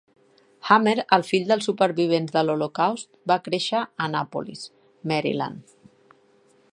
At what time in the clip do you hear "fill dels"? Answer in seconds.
1.27-1.67